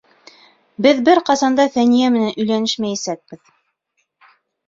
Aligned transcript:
Беҙ 0.85 1.01
бер 1.09 1.21
ҡасан 1.27 1.57
да 1.59 1.65
Фәниә 1.75 2.09
менән 2.15 2.33
өйләнешмәйәсәкбеҙ. 2.43 3.43